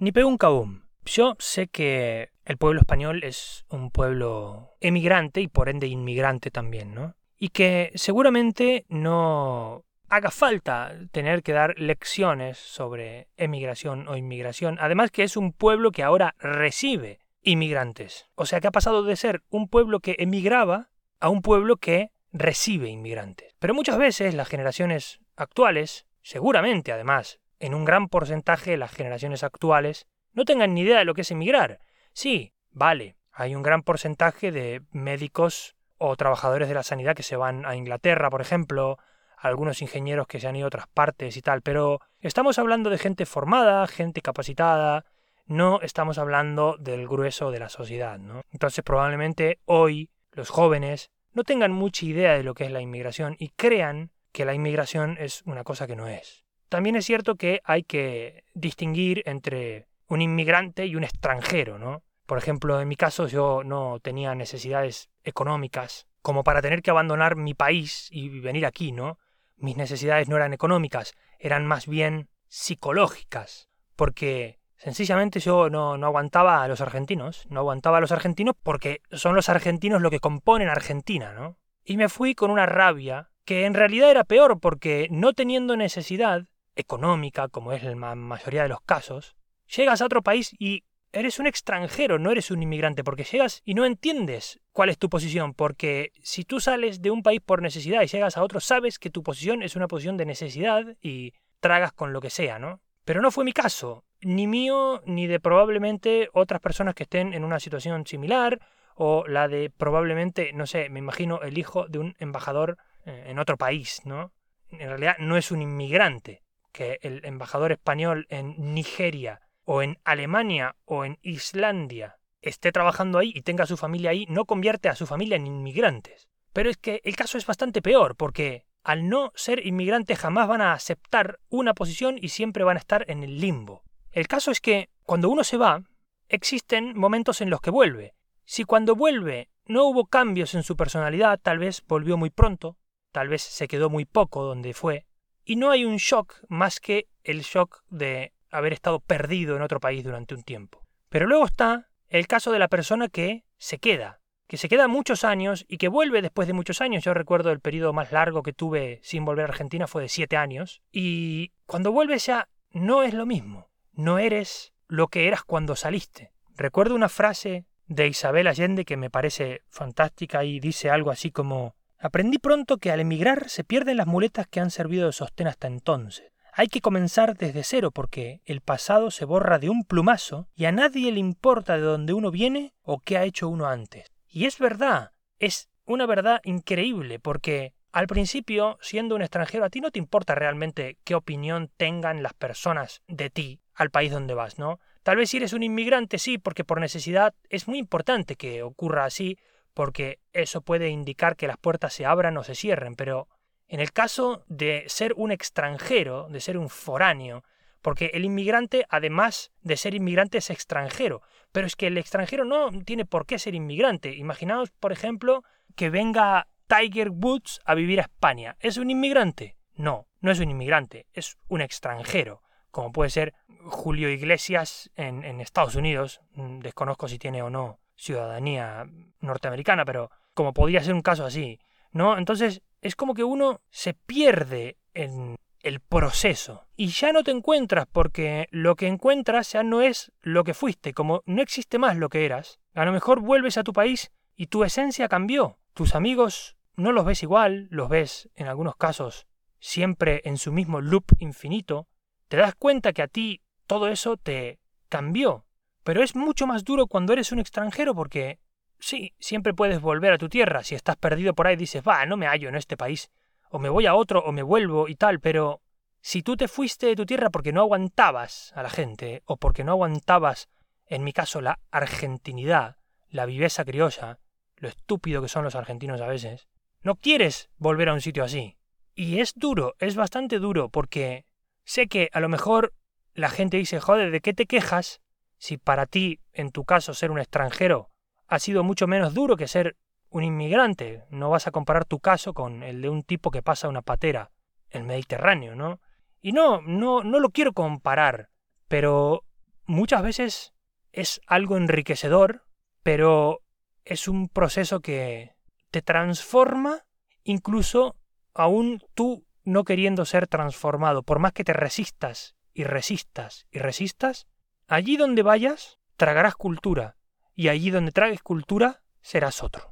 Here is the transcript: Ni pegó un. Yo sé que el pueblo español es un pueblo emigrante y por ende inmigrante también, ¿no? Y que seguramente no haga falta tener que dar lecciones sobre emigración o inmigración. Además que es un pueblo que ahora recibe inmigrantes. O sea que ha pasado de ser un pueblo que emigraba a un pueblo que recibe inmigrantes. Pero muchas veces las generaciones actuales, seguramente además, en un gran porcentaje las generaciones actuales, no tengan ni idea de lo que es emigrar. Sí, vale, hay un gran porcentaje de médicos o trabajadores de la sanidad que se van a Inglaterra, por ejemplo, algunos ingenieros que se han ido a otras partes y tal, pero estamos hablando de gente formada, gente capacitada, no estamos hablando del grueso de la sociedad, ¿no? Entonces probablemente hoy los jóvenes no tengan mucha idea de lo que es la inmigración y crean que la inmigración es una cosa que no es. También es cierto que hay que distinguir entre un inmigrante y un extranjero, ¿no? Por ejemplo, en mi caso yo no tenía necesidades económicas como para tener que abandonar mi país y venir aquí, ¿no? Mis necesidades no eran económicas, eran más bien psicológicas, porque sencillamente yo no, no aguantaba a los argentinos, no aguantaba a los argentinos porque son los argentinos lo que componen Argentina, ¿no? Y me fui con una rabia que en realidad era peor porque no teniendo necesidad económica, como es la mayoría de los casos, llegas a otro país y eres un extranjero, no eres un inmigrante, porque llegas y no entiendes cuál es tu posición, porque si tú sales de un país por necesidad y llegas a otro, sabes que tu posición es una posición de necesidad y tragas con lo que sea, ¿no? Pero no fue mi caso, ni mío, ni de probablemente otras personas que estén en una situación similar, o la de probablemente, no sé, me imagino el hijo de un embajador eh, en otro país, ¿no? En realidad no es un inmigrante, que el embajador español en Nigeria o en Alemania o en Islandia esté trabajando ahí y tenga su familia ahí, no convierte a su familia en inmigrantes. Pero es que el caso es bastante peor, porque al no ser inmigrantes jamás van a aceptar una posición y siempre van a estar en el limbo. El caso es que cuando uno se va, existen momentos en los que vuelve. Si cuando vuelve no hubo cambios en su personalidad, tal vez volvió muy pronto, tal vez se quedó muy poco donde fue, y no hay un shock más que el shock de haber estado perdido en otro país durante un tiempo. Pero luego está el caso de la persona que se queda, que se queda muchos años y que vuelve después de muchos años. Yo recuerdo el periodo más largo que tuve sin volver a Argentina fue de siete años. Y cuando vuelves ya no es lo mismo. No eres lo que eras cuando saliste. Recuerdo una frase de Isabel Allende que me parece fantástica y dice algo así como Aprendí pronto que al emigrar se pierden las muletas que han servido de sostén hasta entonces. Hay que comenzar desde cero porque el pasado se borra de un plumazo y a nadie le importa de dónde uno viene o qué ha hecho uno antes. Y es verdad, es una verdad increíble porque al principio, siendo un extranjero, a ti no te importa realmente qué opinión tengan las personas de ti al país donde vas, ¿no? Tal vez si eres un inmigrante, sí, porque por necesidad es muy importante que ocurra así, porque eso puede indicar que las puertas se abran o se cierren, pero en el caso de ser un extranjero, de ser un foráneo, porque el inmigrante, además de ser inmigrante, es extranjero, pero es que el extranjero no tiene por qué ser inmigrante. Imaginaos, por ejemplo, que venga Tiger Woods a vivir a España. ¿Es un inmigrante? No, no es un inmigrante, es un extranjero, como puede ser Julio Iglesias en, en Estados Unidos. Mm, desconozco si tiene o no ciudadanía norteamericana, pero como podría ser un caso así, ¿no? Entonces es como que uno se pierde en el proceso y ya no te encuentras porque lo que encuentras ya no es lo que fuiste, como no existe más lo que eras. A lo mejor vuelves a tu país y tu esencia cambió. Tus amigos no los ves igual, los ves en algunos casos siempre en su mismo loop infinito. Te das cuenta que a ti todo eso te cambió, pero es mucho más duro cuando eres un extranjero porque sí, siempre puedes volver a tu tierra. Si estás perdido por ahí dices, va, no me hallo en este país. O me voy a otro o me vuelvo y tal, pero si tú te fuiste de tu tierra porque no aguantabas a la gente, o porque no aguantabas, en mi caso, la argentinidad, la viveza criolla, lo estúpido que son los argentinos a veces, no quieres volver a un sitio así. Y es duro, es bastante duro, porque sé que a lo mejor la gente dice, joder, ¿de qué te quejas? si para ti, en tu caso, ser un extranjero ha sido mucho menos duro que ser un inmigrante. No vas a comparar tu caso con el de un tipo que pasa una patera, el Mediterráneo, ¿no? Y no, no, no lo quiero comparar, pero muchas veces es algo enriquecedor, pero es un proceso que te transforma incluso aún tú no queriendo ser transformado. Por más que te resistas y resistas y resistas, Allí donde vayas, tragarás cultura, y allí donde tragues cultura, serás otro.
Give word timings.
Ni 0.00 0.12
pegó 0.12 0.28
un. 0.30 0.84
Yo 1.04 1.36
sé 1.38 1.68
que 1.68 2.30
el 2.46 2.56
pueblo 2.56 2.80
español 2.80 3.22
es 3.22 3.66
un 3.68 3.90
pueblo 3.90 4.70
emigrante 4.80 5.42
y 5.42 5.46
por 5.46 5.68
ende 5.68 5.88
inmigrante 5.88 6.50
también, 6.50 6.94
¿no? 6.94 7.16
Y 7.38 7.50
que 7.50 7.92
seguramente 7.96 8.86
no 8.88 9.84
haga 10.08 10.30
falta 10.30 10.94
tener 11.12 11.42
que 11.42 11.52
dar 11.52 11.78
lecciones 11.78 12.56
sobre 12.56 13.28
emigración 13.36 14.08
o 14.08 14.16
inmigración. 14.16 14.78
Además 14.80 15.10
que 15.10 15.22
es 15.22 15.36
un 15.36 15.52
pueblo 15.52 15.90
que 15.90 16.02
ahora 16.02 16.34
recibe 16.38 17.20
inmigrantes. 17.42 18.30
O 18.36 18.46
sea 18.46 18.62
que 18.62 18.68
ha 18.68 18.72
pasado 18.72 19.02
de 19.02 19.16
ser 19.16 19.42
un 19.50 19.68
pueblo 19.68 20.00
que 20.00 20.16
emigraba 20.18 20.88
a 21.20 21.28
un 21.28 21.42
pueblo 21.42 21.76
que 21.76 22.10
recibe 22.32 22.88
inmigrantes. 22.88 23.54
Pero 23.58 23.74
muchas 23.74 23.98
veces 23.98 24.32
las 24.32 24.48
generaciones 24.48 25.20
actuales, 25.36 26.06
seguramente 26.22 26.90
además, 26.90 27.38
en 27.60 27.74
un 27.74 27.84
gran 27.84 28.08
porcentaje 28.08 28.76
las 28.76 28.90
generaciones 28.90 29.44
actuales, 29.44 30.06
no 30.32 30.44
tengan 30.44 30.74
ni 30.74 30.80
idea 30.80 30.98
de 30.98 31.04
lo 31.04 31.14
que 31.14 31.20
es 31.20 31.30
emigrar. 31.30 31.78
Sí, 32.12 32.52
vale, 32.70 33.16
hay 33.32 33.54
un 33.54 33.62
gran 33.62 33.82
porcentaje 33.82 34.50
de 34.50 34.82
médicos 34.90 35.76
o 35.98 36.16
trabajadores 36.16 36.68
de 36.68 36.74
la 36.74 36.82
sanidad 36.82 37.14
que 37.14 37.22
se 37.22 37.36
van 37.36 37.64
a 37.66 37.76
Inglaterra, 37.76 38.30
por 38.30 38.40
ejemplo, 38.40 38.98
algunos 39.36 39.82
ingenieros 39.82 40.26
que 40.26 40.40
se 40.40 40.48
han 40.48 40.56
ido 40.56 40.66
a 40.66 40.68
otras 40.68 40.86
partes 40.88 41.36
y 41.36 41.42
tal, 41.42 41.62
pero 41.62 42.00
estamos 42.20 42.58
hablando 42.58 42.90
de 42.90 42.98
gente 42.98 43.26
formada, 43.26 43.86
gente 43.86 44.20
capacitada, 44.22 45.04
no 45.46 45.80
estamos 45.82 46.18
hablando 46.18 46.76
del 46.78 47.08
grueso 47.08 47.50
de 47.50 47.58
la 47.58 47.68
sociedad, 47.68 48.18
¿no? 48.18 48.42
Entonces 48.50 48.84
probablemente 48.84 49.58
hoy 49.64 50.10
los 50.32 50.48
jóvenes 50.48 51.10
no 51.32 51.44
tengan 51.44 51.72
mucha 51.72 52.06
idea 52.06 52.34
de 52.34 52.42
lo 52.42 52.54
que 52.54 52.64
es 52.64 52.70
la 52.70 52.80
inmigración 52.80 53.36
y 53.38 53.50
crean 53.50 54.10
que 54.32 54.44
la 54.44 54.54
inmigración 54.54 55.16
es 55.18 55.42
una 55.44 55.64
cosa 55.64 55.86
que 55.86 55.96
no 55.96 56.06
es. 56.06 56.44
También 56.70 56.94
es 56.94 57.04
cierto 57.04 57.34
que 57.34 57.60
hay 57.64 57.82
que 57.82 58.44
distinguir 58.54 59.24
entre 59.26 59.88
un 60.06 60.22
inmigrante 60.22 60.86
y 60.86 60.94
un 60.94 61.02
extranjero, 61.02 61.80
¿no? 61.80 62.04
Por 62.26 62.38
ejemplo, 62.38 62.80
en 62.80 62.86
mi 62.86 62.94
caso 62.94 63.26
yo 63.26 63.64
no 63.64 63.98
tenía 63.98 64.36
necesidades 64.36 65.10
económicas 65.24 66.06
como 66.22 66.44
para 66.44 66.62
tener 66.62 66.80
que 66.80 66.92
abandonar 66.92 67.34
mi 67.34 67.54
país 67.54 68.08
y 68.12 68.28
venir 68.40 68.66
aquí, 68.66 68.92
¿no? 68.92 69.18
Mis 69.56 69.76
necesidades 69.76 70.28
no 70.28 70.36
eran 70.36 70.52
económicas, 70.52 71.12
eran 71.40 71.66
más 71.66 71.88
bien 71.88 72.28
psicológicas, 72.46 73.68
porque 73.96 74.60
sencillamente 74.76 75.40
yo 75.40 75.70
no, 75.70 75.98
no 75.98 76.06
aguantaba 76.06 76.62
a 76.62 76.68
los 76.68 76.80
argentinos, 76.80 77.46
no 77.50 77.60
aguantaba 77.60 77.98
a 77.98 78.00
los 78.00 78.12
argentinos 78.12 78.54
porque 78.62 79.02
son 79.10 79.34
los 79.34 79.48
argentinos 79.48 80.00
lo 80.02 80.10
que 80.10 80.20
componen 80.20 80.68
Argentina, 80.68 81.32
¿no? 81.32 81.58
Y 81.84 81.96
me 81.96 82.08
fui 82.08 82.36
con 82.36 82.52
una 82.52 82.66
rabia 82.66 83.32
que 83.44 83.64
en 83.64 83.74
realidad 83.74 84.08
era 84.08 84.22
peor 84.22 84.60
porque 84.60 85.08
no 85.10 85.32
teniendo 85.32 85.76
necesidad 85.76 86.44
económica, 86.80 87.48
como 87.48 87.72
es 87.72 87.82
la 87.82 88.14
mayoría 88.14 88.62
de 88.64 88.68
los 88.68 88.80
casos, 88.80 89.36
llegas 89.66 90.00
a 90.02 90.06
otro 90.06 90.22
país 90.22 90.54
y 90.58 90.84
eres 91.12 91.38
un 91.38 91.46
extranjero, 91.46 92.18
no 92.18 92.30
eres 92.30 92.50
un 92.50 92.62
inmigrante, 92.62 93.04
porque 93.04 93.24
llegas 93.24 93.62
y 93.64 93.74
no 93.74 93.84
entiendes 93.84 94.60
cuál 94.72 94.90
es 94.90 94.98
tu 94.98 95.08
posición, 95.08 95.54
porque 95.54 96.12
si 96.22 96.44
tú 96.44 96.60
sales 96.60 97.02
de 97.02 97.10
un 97.10 97.22
país 97.22 97.40
por 97.40 97.62
necesidad 97.62 98.02
y 98.02 98.06
llegas 98.06 98.36
a 98.36 98.42
otro, 98.42 98.60
sabes 98.60 98.98
que 98.98 99.10
tu 99.10 99.22
posición 99.22 99.62
es 99.62 99.76
una 99.76 99.88
posición 99.88 100.16
de 100.16 100.26
necesidad 100.26 100.84
y 101.00 101.32
tragas 101.60 101.92
con 101.92 102.12
lo 102.12 102.20
que 102.20 102.30
sea, 102.30 102.58
¿no? 102.58 102.80
Pero 103.04 103.20
no 103.22 103.30
fue 103.30 103.44
mi 103.44 103.52
caso, 103.52 104.04
ni 104.20 104.46
mío, 104.46 105.02
ni 105.04 105.26
de 105.26 105.40
probablemente 105.40 106.28
otras 106.32 106.60
personas 106.60 106.94
que 106.94 107.04
estén 107.04 107.34
en 107.34 107.44
una 107.44 107.60
situación 107.60 108.06
similar, 108.06 108.60
o 108.94 109.24
la 109.26 109.48
de 109.48 109.70
probablemente, 109.70 110.52
no 110.52 110.66
sé, 110.66 110.90
me 110.90 110.98
imagino 110.98 111.40
el 111.42 111.56
hijo 111.58 111.86
de 111.88 111.98
un 111.98 112.16
embajador 112.18 112.76
eh, 113.06 113.24
en 113.28 113.38
otro 113.38 113.56
país, 113.56 114.02
¿no? 114.04 114.32
En 114.70 114.88
realidad 114.88 115.16
no 115.18 115.36
es 115.36 115.50
un 115.50 115.62
inmigrante, 115.62 116.42
que 116.70 116.98
el 117.02 117.24
embajador 117.24 117.72
español 117.72 118.26
en 118.28 118.74
Nigeria 118.74 119.40
o 119.64 119.82
en 119.82 119.98
Alemania 120.04 120.76
o 120.84 121.04
en 121.04 121.18
Islandia 121.22 122.18
esté 122.40 122.72
trabajando 122.72 123.18
ahí 123.18 123.32
y 123.34 123.42
tenga 123.42 123.66
su 123.66 123.76
familia 123.76 124.10
ahí, 124.10 124.26
no 124.28 124.44
convierte 124.44 124.88
a 124.88 124.94
su 124.94 125.06
familia 125.06 125.36
en 125.36 125.46
inmigrantes. 125.46 126.28
Pero 126.52 126.70
es 126.70 126.76
que 126.76 127.00
el 127.04 127.16
caso 127.16 127.38
es 127.38 127.46
bastante 127.46 127.82
peor, 127.82 128.16
porque 128.16 128.64
al 128.82 129.08
no 129.08 129.32
ser 129.34 129.66
inmigrantes 129.66 130.18
jamás 130.18 130.48
van 130.48 130.62
a 130.62 130.72
aceptar 130.72 131.38
una 131.48 131.74
posición 131.74 132.16
y 132.20 132.30
siempre 132.30 132.64
van 132.64 132.76
a 132.76 132.80
estar 132.80 133.04
en 133.08 133.22
el 133.22 133.40
limbo. 133.40 133.84
El 134.10 134.26
caso 134.26 134.50
es 134.50 134.60
que 134.60 134.88
cuando 135.04 135.28
uno 135.28 135.44
se 135.44 135.56
va, 135.56 135.82
existen 136.28 136.96
momentos 136.98 137.40
en 137.40 137.50
los 137.50 137.60
que 137.60 137.70
vuelve. 137.70 138.14
Si 138.44 138.64
cuando 138.64 138.96
vuelve 138.96 139.50
no 139.66 139.84
hubo 139.84 140.06
cambios 140.06 140.54
en 140.54 140.62
su 140.62 140.76
personalidad, 140.76 141.38
tal 141.40 141.58
vez 141.58 141.84
volvió 141.86 142.16
muy 142.16 142.30
pronto, 142.30 142.76
tal 143.12 143.28
vez 143.28 143.42
se 143.42 143.68
quedó 143.68 143.90
muy 143.90 144.04
poco 144.04 144.42
donde 144.42 144.74
fue, 144.74 145.06
y 145.44 145.56
no 145.56 145.70
hay 145.70 145.84
un 145.84 145.96
shock 145.96 146.36
más 146.48 146.80
que 146.80 147.08
el 147.24 147.42
shock 147.42 147.82
de 147.90 148.32
haber 148.50 148.72
estado 148.72 149.00
perdido 149.00 149.56
en 149.56 149.62
otro 149.62 149.80
país 149.80 150.04
durante 150.04 150.34
un 150.34 150.42
tiempo. 150.42 150.84
Pero 151.08 151.26
luego 151.26 151.46
está 151.46 151.88
el 152.08 152.26
caso 152.26 152.52
de 152.52 152.58
la 152.58 152.68
persona 152.68 153.08
que 153.08 153.44
se 153.56 153.78
queda, 153.78 154.20
que 154.46 154.56
se 154.56 154.68
queda 154.68 154.88
muchos 154.88 155.24
años 155.24 155.64
y 155.68 155.78
que 155.78 155.88
vuelve 155.88 156.22
después 156.22 156.48
de 156.48 156.54
muchos 156.54 156.80
años. 156.80 157.04
Yo 157.04 157.14
recuerdo 157.14 157.52
el 157.52 157.60
periodo 157.60 157.92
más 157.92 158.12
largo 158.12 158.42
que 158.42 158.52
tuve 158.52 159.00
sin 159.02 159.24
volver 159.24 159.46
a 159.46 159.48
Argentina 159.48 159.86
fue 159.86 160.02
de 160.02 160.08
siete 160.08 160.36
años. 160.36 160.82
Y 160.90 161.52
cuando 161.66 161.92
vuelves 161.92 162.26
ya 162.26 162.48
no 162.72 163.02
es 163.02 163.14
lo 163.14 163.26
mismo. 163.26 163.70
No 163.92 164.18
eres 164.18 164.72
lo 164.88 165.08
que 165.08 165.28
eras 165.28 165.44
cuando 165.44 165.76
saliste. 165.76 166.32
Recuerdo 166.56 166.94
una 166.94 167.08
frase 167.08 167.66
de 167.86 168.08
Isabel 168.08 168.46
Allende 168.46 168.84
que 168.84 168.96
me 168.96 169.10
parece 169.10 169.62
fantástica 169.68 170.44
y 170.44 170.60
dice 170.60 170.90
algo 170.90 171.10
así 171.10 171.30
como 171.30 171.76
Aprendí 172.02 172.38
pronto 172.38 172.78
que 172.78 172.90
al 172.90 173.00
emigrar 173.00 173.50
se 173.50 173.62
pierden 173.62 173.98
las 173.98 174.06
muletas 174.06 174.46
que 174.46 174.58
han 174.58 174.70
servido 174.70 175.06
de 175.06 175.12
sostén 175.12 175.48
hasta 175.48 175.66
entonces. 175.66 176.32
Hay 176.54 176.68
que 176.68 176.80
comenzar 176.80 177.36
desde 177.36 177.62
cero 177.62 177.90
porque 177.90 178.40
el 178.46 178.62
pasado 178.62 179.10
se 179.10 179.26
borra 179.26 179.58
de 179.58 179.68
un 179.68 179.84
plumazo 179.84 180.48
y 180.54 180.64
a 180.64 180.72
nadie 180.72 181.12
le 181.12 181.20
importa 181.20 181.76
de 181.76 181.82
dónde 181.82 182.14
uno 182.14 182.30
viene 182.30 182.72
o 182.82 183.00
qué 183.00 183.18
ha 183.18 183.24
hecho 183.24 183.50
uno 183.50 183.66
antes. 183.66 184.10
Y 184.26 184.46
es 184.46 184.58
verdad, 184.58 185.12
es 185.38 185.68
una 185.84 186.06
verdad 186.06 186.40
increíble 186.44 187.18
porque 187.18 187.74
al 187.92 188.06
principio, 188.06 188.78
siendo 188.80 189.14
un 189.14 189.20
extranjero, 189.20 189.66
a 189.66 189.70
ti 189.70 189.82
no 189.82 189.90
te 189.90 189.98
importa 189.98 190.34
realmente 190.34 190.96
qué 191.04 191.14
opinión 191.14 191.70
tengan 191.76 192.22
las 192.22 192.32
personas 192.32 193.02
de 193.08 193.28
ti 193.28 193.60
al 193.74 193.90
país 193.90 194.10
donde 194.10 194.32
vas, 194.32 194.58
¿no? 194.58 194.80
Tal 195.02 195.16
vez 195.16 195.30
si 195.30 195.36
eres 195.36 195.52
un 195.52 195.62
inmigrante, 195.62 196.18
sí, 196.18 196.38
porque 196.38 196.64
por 196.64 196.80
necesidad 196.80 197.34
es 197.50 197.68
muy 197.68 197.78
importante 197.78 198.36
que 198.36 198.62
ocurra 198.62 199.04
así, 199.04 199.38
porque 199.74 200.20
eso 200.32 200.62
puede 200.62 200.88
indicar 200.88 201.36
que 201.36 201.46
las 201.46 201.56
puertas 201.56 201.92
se 201.92 202.06
abran 202.06 202.36
o 202.36 202.44
se 202.44 202.54
cierren, 202.54 202.96
pero 202.96 203.28
en 203.68 203.80
el 203.80 203.92
caso 203.92 204.44
de 204.48 204.84
ser 204.88 205.14
un 205.16 205.30
extranjero, 205.30 206.28
de 206.28 206.40
ser 206.40 206.58
un 206.58 206.68
foráneo, 206.68 207.44
porque 207.82 208.10
el 208.14 208.24
inmigrante, 208.24 208.84
además 208.88 209.52
de 209.62 209.76
ser 209.76 209.94
inmigrante, 209.94 210.38
es 210.38 210.50
extranjero, 210.50 211.22
pero 211.52 211.66
es 211.66 211.76
que 211.76 211.86
el 211.86 211.96
extranjero 211.96 212.44
no 212.44 212.70
tiene 212.84 213.04
por 213.04 213.26
qué 213.26 213.38
ser 213.38 213.54
inmigrante. 213.54 214.14
Imaginaos, 214.16 214.70
por 214.70 214.92
ejemplo, 214.92 215.44
que 215.76 215.88
venga 215.88 216.48
Tiger 216.66 217.10
Woods 217.10 217.60
a 217.64 217.74
vivir 217.74 218.00
a 218.00 218.02
España. 218.02 218.56
¿Es 218.60 218.76
un 218.76 218.90
inmigrante? 218.90 219.56
No, 219.74 220.08
no 220.20 220.30
es 220.30 220.40
un 220.40 220.50
inmigrante, 220.50 221.06
es 221.14 221.38
un 221.48 221.62
extranjero, 221.62 222.42
como 222.70 222.92
puede 222.92 223.10
ser 223.10 223.34
Julio 223.64 224.10
Iglesias 224.10 224.90
en, 224.94 225.24
en 225.24 225.40
Estados 225.40 225.74
Unidos. 225.74 226.20
Mm, 226.34 226.58
desconozco 226.58 227.08
si 227.08 227.18
tiene 227.18 227.42
o 227.42 227.50
no 227.50 227.80
ciudadanía 228.00 228.86
norteamericana, 229.20 229.84
pero 229.84 230.10
como 230.34 230.54
podría 230.54 230.82
ser 230.82 230.94
un 230.94 231.02
caso 231.02 231.24
así, 231.24 231.58
¿no? 231.92 232.16
Entonces 232.16 232.62
es 232.80 232.96
como 232.96 233.14
que 233.14 233.24
uno 233.24 233.60
se 233.70 233.92
pierde 233.94 234.78
en 234.94 235.36
el 235.60 235.80
proceso 235.80 236.66
y 236.74 236.88
ya 236.88 237.12
no 237.12 237.22
te 237.22 237.30
encuentras 237.30 237.86
porque 237.92 238.48
lo 238.50 238.76
que 238.76 238.86
encuentras 238.86 239.52
ya 239.52 239.62
no 239.62 239.82
es 239.82 240.10
lo 240.22 240.44
que 240.44 240.54
fuiste, 240.54 240.94
como 240.94 241.22
no 241.26 241.42
existe 241.42 241.78
más 241.78 241.96
lo 241.96 242.08
que 242.08 242.24
eras. 242.24 242.58
A 242.74 242.86
lo 242.86 242.92
mejor 242.92 243.20
vuelves 243.20 243.58
a 243.58 243.64
tu 243.64 243.74
país 243.74 244.10
y 244.34 244.46
tu 244.46 244.64
esencia 244.64 245.08
cambió. 245.08 245.58
Tus 245.74 245.94
amigos 245.94 246.56
no 246.76 246.92
los 246.92 247.04
ves 247.04 247.22
igual, 247.22 247.68
los 247.70 247.90
ves 247.90 248.30
en 248.34 248.46
algunos 248.46 248.76
casos 248.76 249.26
siempre 249.58 250.22
en 250.24 250.38
su 250.38 250.52
mismo 250.52 250.80
loop 250.80 251.04
infinito. 251.18 251.86
Te 252.28 252.38
das 252.38 252.54
cuenta 252.54 252.94
que 252.94 253.02
a 253.02 253.08
ti 253.08 253.42
todo 253.66 253.88
eso 253.88 254.16
te 254.16 254.58
cambió, 254.88 255.44
pero 255.82 256.02
es 256.02 256.14
mucho 256.14 256.46
más 256.46 256.64
duro 256.64 256.86
cuando 256.86 257.12
eres 257.12 257.32
un 257.32 257.38
extranjero 257.38 257.94
porque 257.94 258.38
sí, 258.78 259.14
siempre 259.18 259.54
puedes 259.54 259.80
volver 259.80 260.12
a 260.12 260.18
tu 260.18 260.28
tierra. 260.28 260.62
Si 260.62 260.74
estás 260.74 260.96
perdido 260.96 261.34
por 261.34 261.46
ahí 261.46 261.56
dices, 261.56 261.82
va, 261.86 262.04
no 262.06 262.16
me 262.16 262.26
hallo 262.26 262.48
en 262.48 262.56
este 262.56 262.76
país. 262.76 263.10
O 263.50 263.58
me 263.58 263.68
voy 263.68 263.86
a 263.86 263.94
otro 263.94 264.20
o 264.20 264.32
me 264.32 264.42
vuelvo 264.42 264.88
y 264.88 264.94
tal, 264.94 265.20
pero 265.20 265.60
si 266.00 266.22
tú 266.22 266.36
te 266.36 266.48
fuiste 266.48 266.86
de 266.86 266.96
tu 266.96 267.04
tierra 267.04 267.30
porque 267.30 267.52
no 267.52 267.60
aguantabas 267.60 268.52
a 268.54 268.62
la 268.62 268.70
gente, 268.70 269.22
o 269.26 269.36
porque 269.36 269.64
no 269.64 269.72
aguantabas, 269.72 270.48
en 270.86 271.04
mi 271.04 271.12
caso, 271.12 271.40
la 271.40 271.60
argentinidad, 271.70 272.76
la 273.08 273.26
viveza 273.26 273.64
criolla, 273.64 274.18
lo 274.56 274.68
estúpido 274.68 275.22
que 275.22 275.28
son 275.28 275.44
los 275.44 275.54
argentinos 275.54 276.00
a 276.00 276.06
veces, 276.06 276.48
no 276.82 276.96
quieres 276.96 277.50
volver 277.58 277.88
a 277.88 277.94
un 277.94 278.00
sitio 278.00 278.24
así. 278.24 278.56
Y 278.94 279.20
es 279.20 279.34
duro, 279.34 279.74
es 279.78 279.96
bastante 279.96 280.38
duro, 280.38 280.68
porque 280.68 281.26
sé 281.64 281.86
que 281.86 282.08
a 282.12 282.20
lo 282.20 282.28
mejor 282.28 282.72
la 283.14 283.28
gente 283.28 283.56
dice, 283.56 283.80
joder, 283.80 284.10
¿de 284.10 284.20
qué 284.20 284.32
te 284.32 284.46
quejas? 284.46 285.00
si 285.40 285.56
para 285.56 285.86
ti, 285.86 286.20
en 286.34 286.50
tu 286.50 286.64
caso, 286.64 286.92
ser 286.92 287.10
un 287.10 287.18
extranjero 287.18 287.88
ha 288.28 288.38
sido 288.38 288.62
mucho 288.62 288.86
menos 288.86 289.14
duro 289.14 289.36
que 289.36 289.48
ser 289.48 289.76
un 290.10 290.22
inmigrante. 290.22 291.04
No 291.08 291.30
vas 291.30 291.46
a 291.46 291.50
comparar 291.50 291.86
tu 291.86 291.98
caso 291.98 292.34
con 292.34 292.62
el 292.62 292.82
de 292.82 292.90
un 292.90 293.02
tipo 293.02 293.30
que 293.30 293.42
pasa 293.42 293.68
una 293.68 293.80
patera, 293.80 294.30
el 294.68 294.84
Mediterráneo, 294.84 295.56
¿no? 295.56 295.80
Y 296.20 296.32
no, 296.32 296.60
no, 296.60 297.02
no 297.02 297.18
lo 297.20 297.30
quiero 297.30 297.54
comparar, 297.54 298.28
pero 298.68 299.24
muchas 299.64 300.02
veces 300.02 300.52
es 300.92 301.22
algo 301.26 301.56
enriquecedor, 301.56 302.44
pero 302.82 303.40
es 303.84 304.08
un 304.08 304.28
proceso 304.28 304.80
que 304.80 305.32
te 305.70 305.80
transforma 305.80 306.84
incluso 307.24 307.96
aún 308.34 308.82
tú 308.94 309.24
no 309.44 309.64
queriendo 309.64 310.04
ser 310.04 310.26
transformado. 310.26 311.02
Por 311.02 311.18
más 311.18 311.32
que 311.32 311.44
te 311.44 311.54
resistas 311.54 312.36
y 312.52 312.64
resistas 312.64 313.46
y 313.50 313.58
resistas, 313.58 314.26
Allí 314.70 314.96
donde 314.96 315.24
vayas, 315.24 315.80
tragarás 315.96 316.36
cultura, 316.36 316.94
y 317.34 317.48
allí 317.48 317.72
donde 317.72 317.90
tragues 317.90 318.22
cultura, 318.22 318.84
serás 319.00 319.42
otro. 319.42 319.69